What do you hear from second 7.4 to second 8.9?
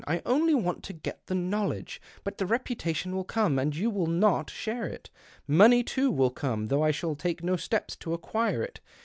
no steps :o acquire it.